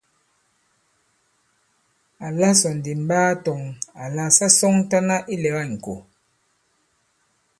[2.25, 3.61] Àla sɔ̀ ndì m ɓaa tɔ̄ŋ
[4.03, 5.95] àlà sa sɔŋtana ilɛ̀ga ìŋkò.